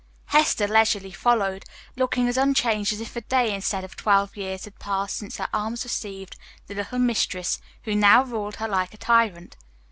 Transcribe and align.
Hester 0.33 0.67
leisurely 0.67 1.11
followed, 1.11 1.63
looking 1.95 2.27
as 2.27 2.35
unchanged 2.35 2.91
as 2.91 3.01
if 3.01 3.15
a 3.15 3.21
day 3.21 3.53
instead 3.53 3.83
of 3.83 3.95
twelve 3.95 4.35
years 4.35 4.65
had 4.65 4.79
passed 4.79 5.15
since 5.15 5.37
her 5.37 5.47
arms 5.53 5.83
received 5.83 6.37
the 6.65 6.73
little 6.73 6.97
mistress, 6.97 7.59
who 7.83 7.93
now 7.93 8.23
ruled 8.23 8.55
her 8.55 8.67
like 8.67 8.95
a 8.95 8.97
tyrant. 8.97 9.57